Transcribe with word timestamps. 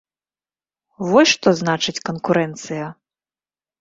Вось 1.11 1.29
што 1.35 1.53
значыць 1.61 2.03
канкурэнцыя! 2.09 2.85